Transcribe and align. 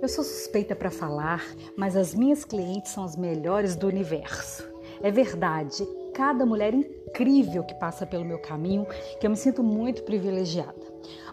Eu 0.00 0.08
sou 0.08 0.22
suspeita 0.22 0.76
para 0.76 0.90
falar, 0.90 1.42
mas 1.76 1.96
as 1.96 2.14
minhas 2.14 2.44
clientes 2.44 2.92
são 2.92 3.02
as 3.02 3.16
melhores 3.16 3.74
do 3.74 3.86
universo. 3.86 4.68
É 5.02 5.10
verdade, 5.10 5.86
cada 6.12 6.44
mulher 6.44 6.74
incrível 6.74 7.64
que 7.64 7.74
passa 7.74 8.06
pelo 8.06 8.24
meu 8.24 8.38
caminho, 8.38 8.86
que 9.18 9.26
eu 9.26 9.30
me 9.30 9.36
sinto 9.36 9.62
muito 9.62 10.02
privilegiada. 10.02 10.74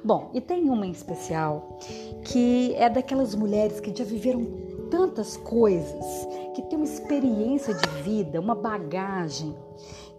Bom, 0.04 0.32
e 0.34 0.40
tem 0.40 0.70
uma 0.70 0.86
em 0.86 0.92
especial 0.92 1.78
que 2.24 2.74
é 2.76 2.90
daquelas 2.90 3.36
mulheres 3.36 3.80
que 3.80 3.96
já 3.96 4.06
viveram 4.06 4.46
tantas 4.90 5.36
coisas, 5.36 6.28
que 6.56 6.62
tem 6.64 6.78
uma 6.78 6.86
experiência 6.86 7.74
de 7.74 7.88
vida, 8.02 8.40
uma 8.40 8.56
bagagem, 8.56 9.56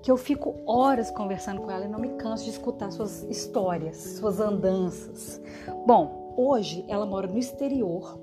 que 0.02 0.10
eu 0.10 0.18
fico 0.18 0.54
horas 0.66 1.10
conversando 1.10 1.62
com 1.62 1.70
ela 1.70 1.86
e 1.86 1.88
não 1.88 1.98
me 1.98 2.10
canso 2.16 2.44
de 2.44 2.50
escutar 2.50 2.90
suas 2.90 3.22
histórias, 3.22 3.96
suas 4.18 4.38
andanças. 4.38 5.40
Bom, 5.86 6.34
hoje 6.36 6.84
ela 6.88 7.06
mora 7.06 7.26
no 7.26 7.38
exterior, 7.38 8.18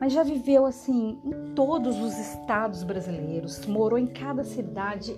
mas 0.00 0.12
já 0.12 0.22
viveu 0.22 0.66
assim 0.66 1.18
em 1.24 1.54
todos 1.54 2.00
os 2.00 2.18
estados 2.18 2.82
brasileiros, 2.82 3.64
morou 3.66 3.98
em 3.98 4.06
cada 4.06 4.44
cidade 4.44 5.16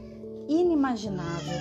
inimaginável. 0.48 1.58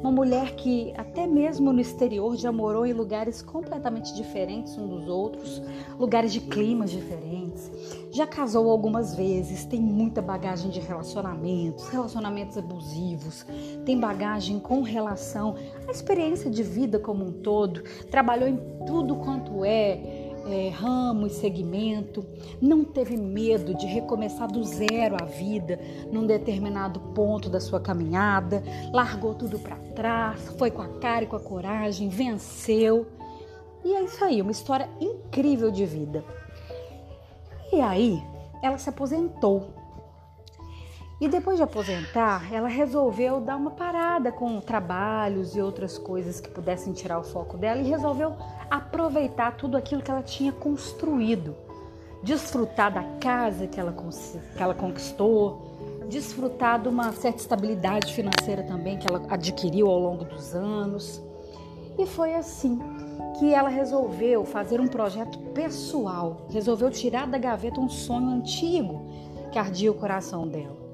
Uma 0.00 0.12
mulher 0.12 0.54
que 0.54 0.94
até 0.96 1.26
mesmo 1.26 1.72
no 1.72 1.80
exterior 1.80 2.36
já 2.36 2.52
morou 2.52 2.86
em 2.86 2.92
lugares 2.92 3.42
completamente 3.42 4.14
diferentes 4.14 4.78
uns 4.78 4.88
dos 4.88 5.08
outros, 5.08 5.60
lugares 5.98 6.32
de 6.32 6.40
climas 6.40 6.92
diferentes. 6.92 7.68
Já 8.12 8.24
casou 8.24 8.70
algumas 8.70 9.16
vezes, 9.16 9.64
tem 9.64 9.80
muita 9.80 10.22
bagagem 10.22 10.70
de 10.70 10.78
relacionamentos, 10.78 11.88
relacionamentos 11.88 12.56
abusivos, 12.56 13.44
tem 13.84 13.98
bagagem 13.98 14.60
com 14.60 14.82
relação 14.82 15.56
à 15.88 15.90
experiência 15.90 16.48
de 16.48 16.62
vida 16.62 17.00
como 17.00 17.24
um 17.24 17.32
todo, 17.32 17.82
trabalhou 18.08 18.48
em 18.48 18.60
tudo 18.86 19.16
quanto 19.16 19.64
é 19.64 20.17
é, 20.48 20.68
ramo 20.70 21.26
e 21.26 21.30
segmento, 21.30 22.24
não 22.60 22.84
teve 22.84 23.16
medo 23.16 23.74
de 23.74 23.86
recomeçar 23.86 24.48
do 24.48 24.64
zero 24.64 25.16
a 25.20 25.24
vida 25.24 25.78
num 26.10 26.26
determinado 26.26 27.00
ponto 27.14 27.48
da 27.48 27.60
sua 27.60 27.80
caminhada, 27.80 28.62
largou 28.92 29.34
tudo 29.34 29.58
para 29.58 29.76
trás, 29.94 30.48
foi 30.58 30.70
com 30.70 30.82
a 30.82 30.88
cara 30.98 31.24
e 31.24 31.26
com 31.26 31.36
a 31.36 31.40
coragem, 31.40 32.08
venceu. 32.08 33.06
E 33.84 33.94
é 33.94 34.02
isso 34.02 34.24
aí, 34.24 34.42
uma 34.42 34.50
história 34.50 34.88
incrível 35.00 35.70
de 35.70 35.84
vida. 35.86 36.24
E 37.72 37.80
aí, 37.80 38.22
ela 38.62 38.78
se 38.78 38.88
aposentou 38.88 39.77
e 41.20 41.26
depois 41.26 41.56
de 41.56 41.64
aposentar, 41.64 42.52
ela 42.52 42.68
resolveu 42.68 43.40
dar 43.40 43.56
uma 43.56 43.72
parada 43.72 44.30
com 44.30 44.60
trabalhos 44.60 45.56
e 45.56 45.60
outras 45.60 45.98
coisas 45.98 46.40
que 46.40 46.48
pudessem 46.48 46.92
tirar 46.92 47.18
o 47.18 47.24
foco 47.24 47.56
dela 47.56 47.80
e 47.80 47.88
resolveu 47.88 48.36
aproveitar 48.70 49.56
tudo 49.56 49.76
aquilo 49.76 50.00
que 50.00 50.12
ela 50.12 50.22
tinha 50.22 50.52
construído, 50.52 51.56
desfrutar 52.22 52.94
da 52.94 53.02
casa 53.18 53.66
que 53.66 53.80
ela, 53.80 53.92
que 53.92 54.62
ela 54.62 54.74
conquistou, 54.74 56.06
desfrutar 56.08 56.80
de 56.80 56.88
uma 56.88 57.10
certa 57.10 57.40
estabilidade 57.40 58.14
financeira 58.14 58.62
também 58.62 58.96
que 58.96 59.08
ela 59.08 59.20
adquiriu 59.28 59.88
ao 59.88 59.98
longo 59.98 60.24
dos 60.24 60.54
anos. 60.54 61.20
E 61.98 62.06
foi 62.06 62.32
assim 62.34 62.78
que 63.40 63.52
ela 63.52 63.68
resolveu 63.68 64.44
fazer 64.44 64.80
um 64.80 64.86
projeto 64.86 65.36
pessoal, 65.52 66.46
resolveu 66.48 66.92
tirar 66.92 67.26
da 67.26 67.38
gaveta 67.38 67.80
um 67.80 67.88
sonho 67.88 68.28
antigo 68.28 69.02
que 69.50 69.58
ardia 69.58 69.90
o 69.90 69.94
coração 69.94 70.46
dela. 70.46 70.87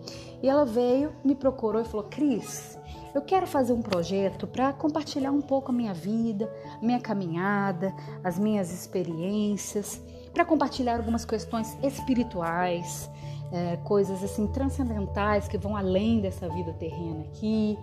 E 0.45 0.49
ela 0.51 0.67
veio, 0.67 1.11
me 1.25 1.35
procurou 1.35 1.81
e 1.81 1.87
falou: 1.87 2.05
Cris, 2.11 2.79
eu 3.15 3.23
quero 3.23 3.47
fazer 3.47 3.73
um 3.73 3.81
projeto 3.81 4.47
para 4.47 4.75
compartilhar 4.75 5.31
um 5.31 5.41
pouco 5.41 5.73
a 5.73 5.75
minha 5.75 5.95
vida, 5.95 6.53
minha 6.83 7.01
caminhada, 7.01 7.95
as 8.23 8.39
minhas 8.39 8.71
experiências, 8.71 10.03
para 10.35 10.45
compartilhar 10.45 10.99
algumas 10.99 11.25
questões 11.25 11.75
espirituais, 11.83 13.11
é, 13.51 13.79
coisas 13.85 14.23
assim 14.23 14.47
transcendentais 14.49 15.49
que 15.49 15.57
vão 15.57 15.75
além 15.75 16.21
dessa 16.21 16.47
vida 16.51 16.75
terrena 16.75 17.23
aqui, 17.23 17.79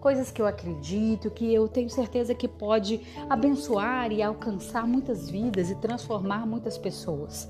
coisas 0.00 0.30
que 0.30 0.40
eu 0.40 0.46
acredito, 0.46 1.30
que 1.30 1.52
eu 1.52 1.68
tenho 1.68 1.90
certeza 1.90 2.34
que 2.34 2.48
pode 2.48 2.98
abençoar 3.28 4.10
e 4.10 4.22
alcançar 4.22 4.86
muitas 4.86 5.28
vidas 5.28 5.70
e 5.70 5.74
transformar 5.74 6.46
muitas 6.46 6.78
pessoas. 6.78 7.46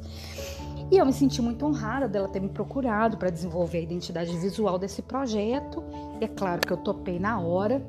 E 0.90 0.98
eu 0.98 1.04
me 1.04 1.12
senti 1.12 1.42
muito 1.42 1.66
honrada 1.66 2.08
dela 2.08 2.28
ter 2.28 2.40
me 2.40 2.48
procurado 2.48 3.16
para 3.16 3.28
desenvolver 3.28 3.78
a 3.78 3.82
identidade 3.82 4.36
visual 4.36 4.78
desse 4.78 5.02
projeto. 5.02 5.82
E 6.20 6.24
é 6.24 6.28
claro 6.28 6.60
que 6.60 6.72
eu 6.72 6.76
topei 6.76 7.18
na 7.18 7.40
hora. 7.40 7.84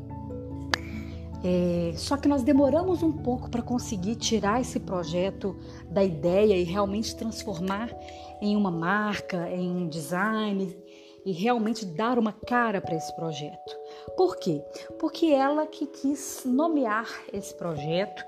É, 1.44 1.94
só 1.96 2.18
que 2.18 2.28
nós 2.28 2.42
demoramos 2.42 3.04
um 3.04 3.12
pouco 3.12 3.50
para 3.50 3.62
conseguir 3.62 4.16
tirar 4.16 4.60
esse 4.60 4.80
projeto 4.80 5.56
da 5.90 6.04
ideia 6.04 6.56
e 6.56 6.64
realmente 6.64 7.16
transformar 7.16 7.96
em 8.42 8.56
uma 8.56 8.72
marca, 8.72 9.48
em 9.52 9.70
um 9.70 9.88
design 9.88 10.76
e 11.24 11.32
realmente 11.32 11.86
dar 11.86 12.18
uma 12.18 12.32
cara 12.32 12.82
para 12.82 12.96
esse 12.96 13.16
projeto. 13.16 13.78
Por 14.16 14.38
quê? 14.38 14.64
Porque 14.98 15.28
ela 15.28 15.68
que 15.68 15.86
quis 15.86 16.44
nomear 16.46 17.08
esse 17.32 17.54
projeto 17.54 18.24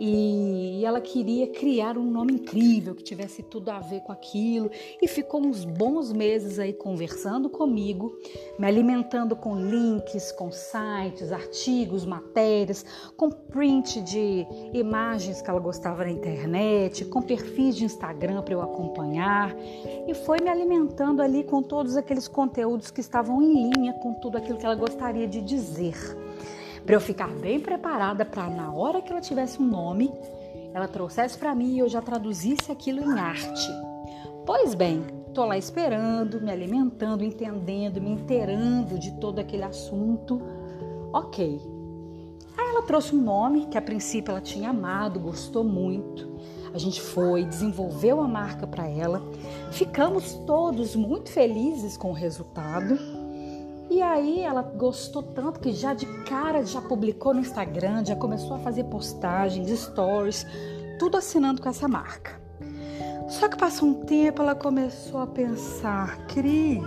e 0.00 0.82
ela 0.82 0.98
queria 0.98 1.46
criar 1.46 1.98
um 1.98 2.10
nome 2.10 2.32
incrível 2.32 2.94
que 2.94 3.02
tivesse 3.02 3.42
tudo 3.42 3.68
a 3.68 3.80
ver 3.80 4.00
com 4.00 4.10
aquilo. 4.10 4.70
E 5.00 5.06
ficou 5.06 5.42
uns 5.42 5.62
bons 5.62 6.10
meses 6.10 6.58
aí 6.58 6.72
conversando 6.72 7.50
comigo, 7.50 8.16
me 8.58 8.66
alimentando 8.66 9.36
com 9.36 9.54
links, 9.54 10.32
com 10.32 10.50
sites, 10.50 11.30
artigos, 11.30 12.06
matérias, 12.06 12.82
com 13.14 13.30
print 13.30 14.00
de 14.00 14.46
imagens 14.72 15.42
que 15.42 15.50
ela 15.50 15.60
gostava 15.60 16.04
na 16.04 16.10
internet, 16.10 17.04
com 17.04 17.20
perfis 17.20 17.76
de 17.76 17.84
Instagram 17.84 18.40
para 18.40 18.54
eu 18.54 18.62
acompanhar. 18.62 19.54
E 20.08 20.14
foi 20.14 20.38
me 20.42 20.48
alimentando 20.48 21.20
ali 21.20 21.44
com 21.44 21.62
todos 21.62 21.98
aqueles 21.98 22.26
conteúdos 22.26 22.90
que 22.90 23.02
estavam 23.02 23.42
em 23.42 23.70
linha 23.70 23.92
com 23.92 24.14
tudo 24.14 24.38
aquilo 24.38 24.56
que 24.56 24.64
ela 24.64 24.74
gostaria 24.74 25.28
de 25.28 25.42
dizer 25.42 25.94
para 26.90 26.96
eu 26.96 27.00
ficar 27.00 27.28
bem 27.28 27.60
preparada 27.60 28.24
para 28.24 28.50
na 28.50 28.72
hora 28.72 29.00
que 29.00 29.12
ela 29.12 29.20
tivesse 29.20 29.62
um 29.62 29.64
nome, 29.64 30.12
ela 30.74 30.88
trouxesse 30.88 31.38
para 31.38 31.54
mim 31.54 31.76
e 31.76 31.78
eu 31.78 31.88
já 31.88 32.02
traduzisse 32.02 32.72
aquilo 32.72 33.00
em 33.00 33.16
arte. 33.16 33.70
Pois 34.44 34.74
bem, 34.74 35.04
tô 35.32 35.44
lá 35.44 35.56
esperando, 35.56 36.40
me 36.40 36.50
alimentando, 36.50 37.22
entendendo, 37.22 38.00
me 38.00 38.10
inteirando 38.10 38.98
de 38.98 39.12
todo 39.20 39.38
aquele 39.38 39.62
assunto. 39.62 40.42
OK. 41.12 41.60
Aí 42.58 42.68
ela 42.70 42.82
trouxe 42.82 43.14
um 43.14 43.22
nome 43.22 43.66
que 43.66 43.78
a 43.78 43.82
princípio 43.82 44.32
ela 44.32 44.40
tinha 44.40 44.70
amado, 44.70 45.20
gostou 45.20 45.62
muito. 45.62 46.28
A 46.74 46.78
gente 46.78 47.00
foi, 47.00 47.44
desenvolveu 47.44 48.20
a 48.20 48.26
marca 48.26 48.66
para 48.66 48.88
ela. 48.88 49.22
Ficamos 49.70 50.34
todos 50.44 50.96
muito 50.96 51.30
felizes 51.30 51.96
com 51.96 52.10
o 52.10 52.14
resultado. 52.14 53.19
E 53.90 54.00
aí 54.00 54.40
ela 54.42 54.62
gostou 54.62 55.20
tanto 55.20 55.58
que 55.58 55.72
já 55.72 55.92
de 55.92 56.06
cara 56.22 56.64
já 56.64 56.80
publicou 56.80 57.34
no 57.34 57.40
Instagram, 57.40 58.04
já 58.04 58.14
começou 58.14 58.54
a 58.54 58.58
fazer 58.60 58.84
postagens, 58.84 59.68
stories, 59.68 60.46
tudo 60.96 61.16
assinando 61.16 61.60
com 61.60 61.68
essa 61.68 61.88
marca. 61.88 62.40
Só 63.28 63.48
que 63.48 63.56
passou 63.56 63.88
um 63.88 63.94
tempo, 64.04 64.42
ela 64.42 64.54
começou 64.54 65.20
a 65.20 65.26
pensar, 65.26 66.24
Cris, 66.28 66.84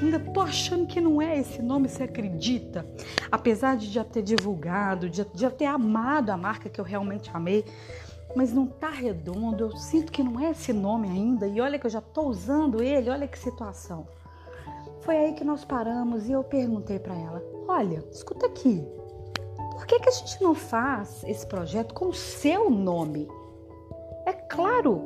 ainda 0.00 0.18
tô 0.18 0.40
achando 0.40 0.86
que 0.86 0.98
não 0.98 1.20
é 1.20 1.38
esse 1.38 1.60
nome, 1.60 1.90
você 1.90 2.04
acredita? 2.04 2.86
Apesar 3.30 3.76
de 3.76 3.90
já 3.90 4.02
ter 4.02 4.22
divulgado, 4.22 5.10
de 5.10 5.26
já 5.34 5.50
ter 5.50 5.66
amado 5.66 6.30
a 6.30 6.38
marca 6.38 6.70
que 6.70 6.80
eu 6.80 6.84
realmente 6.86 7.30
amei, 7.34 7.66
mas 8.34 8.50
não 8.50 8.66
tá 8.66 8.88
redondo, 8.88 9.64
eu 9.64 9.76
sinto 9.76 10.10
que 10.10 10.22
não 10.22 10.40
é 10.40 10.52
esse 10.52 10.72
nome 10.72 11.06
ainda, 11.06 11.46
e 11.46 11.60
olha 11.60 11.78
que 11.78 11.84
eu 11.84 11.90
já 11.90 12.00
tô 12.00 12.22
usando 12.22 12.82
ele, 12.82 13.10
olha 13.10 13.28
que 13.28 13.38
situação. 13.38 14.06
Foi 15.04 15.18
aí 15.18 15.34
que 15.34 15.44
nós 15.44 15.66
paramos 15.66 16.26
e 16.26 16.32
eu 16.32 16.42
perguntei 16.42 16.98
para 16.98 17.14
ela: 17.14 17.42
Olha, 17.68 18.02
escuta 18.10 18.46
aqui, 18.46 18.82
por 19.72 19.86
que, 19.86 20.00
que 20.00 20.08
a 20.08 20.12
gente 20.12 20.42
não 20.42 20.54
faz 20.54 21.22
esse 21.24 21.46
projeto 21.46 21.92
com 21.92 22.06
o 22.06 22.14
seu 22.14 22.70
nome? 22.70 23.28
É 24.24 24.32
claro, 24.32 25.02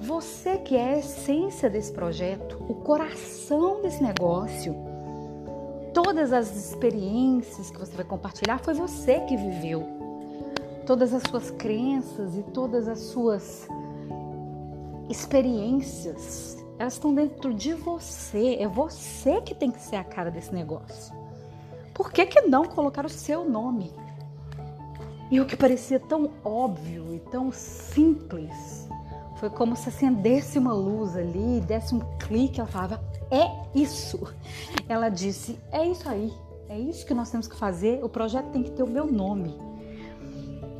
você 0.00 0.58
que 0.58 0.76
é 0.76 0.94
a 0.94 0.98
essência 0.98 1.68
desse 1.68 1.90
projeto, 1.92 2.56
o 2.68 2.74
coração 2.76 3.82
desse 3.82 4.00
negócio, 4.00 4.76
todas 5.92 6.32
as 6.32 6.54
experiências 6.54 7.68
que 7.68 7.78
você 7.80 7.96
vai 7.96 8.04
compartilhar 8.04 8.58
foi 8.58 8.74
você 8.74 9.20
que 9.20 9.36
viveu. 9.36 9.82
Todas 10.86 11.12
as 11.12 11.22
suas 11.28 11.50
crenças 11.50 12.36
e 12.36 12.44
todas 12.44 12.86
as 12.86 13.00
suas 13.00 13.66
experiências 15.10 16.61
elas 16.82 16.94
estão 16.94 17.14
dentro 17.14 17.54
de 17.54 17.74
você. 17.74 18.56
É 18.58 18.66
você 18.66 19.40
que 19.40 19.54
tem 19.54 19.70
que 19.70 19.80
ser 19.80 19.96
a 19.96 20.04
cara 20.04 20.32
desse 20.32 20.52
negócio. 20.52 21.14
Por 21.94 22.10
que, 22.10 22.26
que 22.26 22.40
não 22.42 22.64
colocar 22.64 23.06
o 23.06 23.08
seu 23.08 23.48
nome? 23.48 23.92
E 25.30 25.40
o 25.40 25.46
que 25.46 25.56
parecia 25.56 26.00
tão 26.00 26.30
óbvio 26.44 27.14
e 27.14 27.20
tão 27.30 27.52
simples 27.52 28.88
foi 29.36 29.48
como 29.48 29.76
se 29.76 29.88
acendesse 29.88 30.58
uma 30.58 30.72
luz 30.72 31.16
ali, 31.16 31.60
desse 31.60 31.94
um 31.94 32.00
clique, 32.18 32.60
ela 32.60 32.68
falava: 32.68 33.00
"É 33.30 33.48
isso". 33.78 34.20
Ela 34.88 35.08
disse: 35.08 35.58
"É 35.70 35.86
isso 35.86 36.08
aí. 36.08 36.32
É 36.68 36.78
isso 36.78 37.06
que 37.06 37.14
nós 37.14 37.30
temos 37.30 37.46
que 37.46 37.54
fazer. 37.54 38.02
O 38.02 38.08
projeto 38.08 38.50
tem 38.50 38.62
que 38.62 38.72
ter 38.72 38.82
o 38.82 38.88
meu 38.88 39.06
nome. 39.06 39.56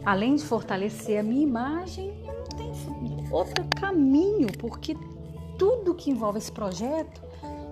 Além 0.05 0.35
de 0.35 0.43
fortalecer 0.43 1.21
a 1.21 1.23
minha 1.23 1.43
imagem, 1.43 2.13
não 2.27 2.45
tem 2.57 3.29
outro 3.31 3.65
caminho, 3.81 4.49
porque 4.59 4.97
tudo 5.63 5.95
que 5.95 6.11
envolve 6.11 6.39
esse 6.39 6.51
projeto 6.51 7.23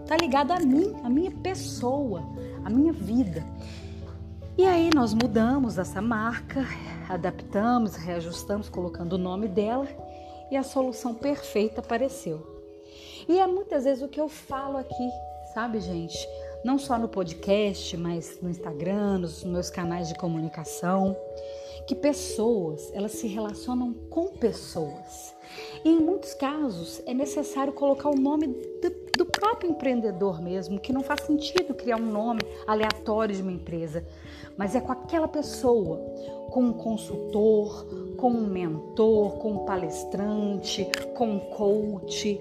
está 0.03 0.17
ligado 0.17 0.53
a 0.53 0.61
mim, 0.61 0.95
a 1.03 1.11
minha 1.11 1.33
pessoa, 1.33 2.23
a 2.65 2.71
minha 2.71 2.93
vida. 2.93 3.45
E 4.57 4.65
aí 4.65 4.91
nós 4.95 5.13
mudamos 5.13 5.77
essa 5.77 6.01
marca, 6.01 6.65
adaptamos, 7.09 7.97
reajustamos, 7.97 8.69
colocando 8.69 9.15
o 9.15 9.19
nome 9.19 9.49
dela 9.49 9.89
e 10.53 10.57
a 10.57 10.63
solução 10.63 11.13
perfeita 11.15 11.81
apareceu. 11.81 12.63
E 13.29 13.41
é 13.41 13.47
muitas 13.49 13.83
vezes 13.83 14.05
o 14.05 14.09
que 14.09 14.21
eu 14.21 14.29
falo 14.29 14.77
aqui, 14.77 15.11
sabe, 15.53 15.81
gente? 15.81 16.17
Não 16.65 16.79
só 16.79 16.97
no 16.97 17.09
podcast, 17.09 17.97
mas 17.97 18.39
no 18.41 18.51
Instagram, 18.51 19.19
nos 19.19 19.43
meus 19.43 19.69
canais 19.69 20.07
de 20.07 20.15
comunicação, 20.15 21.17
que 21.91 21.95
pessoas, 21.97 22.89
elas 22.95 23.11
se 23.11 23.27
relacionam 23.27 23.93
com 24.09 24.29
pessoas. 24.29 25.35
E 25.85 25.89
em 25.89 25.99
muitos 25.99 26.35
casos 26.35 27.03
é 27.05 27.13
necessário 27.13 27.73
colocar 27.73 28.09
o 28.11 28.15
nome 28.15 28.47
do, 28.47 28.91
do 29.19 29.27
próprio 29.27 29.73
empreendedor 29.73 30.41
mesmo, 30.41 30.79
que 30.79 30.93
não 30.93 31.03
faz 31.03 31.23
sentido 31.23 31.75
criar 31.75 31.97
um 31.97 32.07
nome 32.13 32.43
aleatório 32.65 33.35
de 33.35 33.43
uma 33.43 33.51
empresa, 33.51 34.07
mas 34.57 34.77
é 34.77 34.81
com 34.81 34.93
aquela 34.93 35.27
pessoa, 35.27 35.99
com 36.53 36.63
um 36.67 36.73
consultor, 36.73 37.85
com 38.17 38.31
um 38.31 38.47
mentor, 38.47 39.39
com 39.39 39.55
um 39.55 39.65
palestrante, 39.65 40.89
com 41.17 41.29
um 41.29 41.41
coach, 41.41 42.41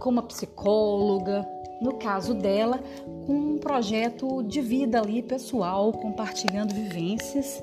com 0.00 0.10
uma 0.10 0.22
psicóloga. 0.24 1.46
No 1.80 1.94
caso 1.94 2.34
dela, 2.34 2.80
com 3.26 3.32
um 3.32 3.58
projeto 3.58 4.42
de 4.42 4.60
vida 4.60 5.00
ali 5.00 5.20
pessoal, 5.20 5.92
compartilhando 5.92 6.72
vivências. 6.72 7.62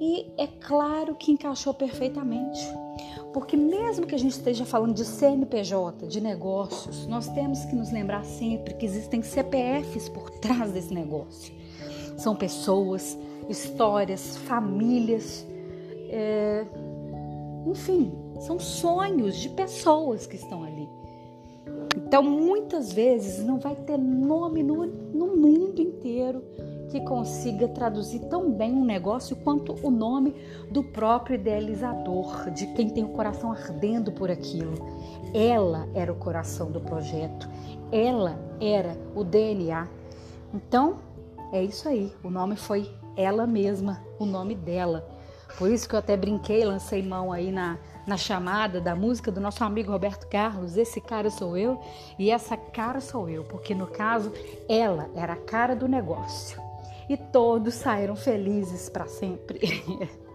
E 0.00 0.30
é 0.36 0.46
claro 0.46 1.14
que 1.14 1.32
encaixou 1.32 1.74
perfeitamente. 1.74 2.60
Porque 3.32 3.56
mesmo 3.56 4.06
que 4.06 4.14
a 4.14 4.18
gente 4.18 4.32
esteja 4.32 4.64
falando 4.64 4.94
de 4.94 5.04
CNPJ, 5.04 6.06
de 6.06 6.20
negócios, 6.20 7.06
nós 7.06 7.28
temos 7.28 7.64
que 7.64 7.74
nos 7.74 7.90
lembrar 7.92 8.24
sempre 8.24 8.74
que 8.74 8.86
existem 8.86 9.22
CPFs 9.22 10.08
por 10.08 10.30
trás 10.40 10.72
desse 10.72 10.94
negócio. 10.94 11.52
São 12.16 12.34
pessoas, 12.34 13.18
histórias, 13.48 14.36
famílias, 14.38 15.46
é... 16.10 16.66
enfim, 17.66 18.12
são 18.40 18.58
sonhos 18.58 19.36
de 19.36 19.50
pessoas 19.50 20.26
que 20.26 20.36
estão 20.36 20.64
ali. 20.64 20.88
Então, 22.08 22.22
muitas 22.22 22.90
vezes 22.90 23.44
não 23.44 23.58
vai 23.58 23.76
ter 23.76 23.98
nome 23.98 24.62
no, 24.62 24.86
no 24.86 25.36
mundo 25.36 25.78
inteiro 25.82 26.42
que 26.88 27.02
consiga 27.02 27.68
traduzir 27.68 28.20
tão 28.30 28.50
bem 28.50 28.72
um 28.72 28.82
negócio 28.82 29.36
quanto 29.36 29.74
o 29.86 29.90
nome 29.90 30.34
do 30.70 30.82
próprio 30.82 31.34
idealizador, 31.34 32.50
de 32.50 32.66
quem 32.68 32.88
tem 32.88 33.04
o 33.04 33.10
coração 33.10 33.52
ardendo 33.52 34.10
por 34.10 34.30
aquilo. 34.30 34.72
Ela 35.34 35.86
era 35.92 36.10
o 36.10 36.16
coração 36.16 36.72
do 36.72 36.80
projeto, 36.80 37.46
ela 37.92 38.40
era 38.58 38.96
o 39.14 39.22
DNA. 39.22 39.86
Então, 40.54 41.00
é 41.52 41.62
isso 41.62 41.86
aí. 41.90 42.10
O 42.24 42.30
nome 42.30 42.56
foi 42.56 42.90
ela 43.18 43.46
mesma, 43.46 44.02
o 44.18 44.24
nome 44.24 44.54
dela. 44.54 45.06
Por 45.58 45.70
isso 45.70 45.86
que 45.86 45.94
eu 45.94 45.98
até 45.98 46.16
brinquei, 46.16 46.64
lancei 46.64 47.02
mão 47.02 47.30
aí 47.30 47.52
na, 47.52 47.76
na 48.08 48.16
chamada 48.16 48.80
da 48.80 48.96
música 48.96 49.30
do 49.30 49.40
nosso 49.40 49.62
amigo 49.62 49.92
Roberto 49.92 50.26
Carlos. 50.28 50.76
Esse 50.76 51.00
cara 51.00 51.30
sou 51.30 51.56
eu 51.56 51.78
e 52.18 52.30
essa 52.30 52.56
cara 52.56 53.00
sou 53.00 53.28
eu, 53.28 53.44
porque 53.44 53.74
no 53.74 53.86
caso 53.86 54.32
ela 54.68 55.10
era 55.14 55.34
a 55.34 55.36
cara 55.36 55.76
do 55.76 55.86
negócio. 55.86 56.60
E 57.08 57.16
todos 57.16 57.74
saíram 57.74 58.16
felizes 58.16 58.88
para 58.88 59.06
sempre. 59.06 59.60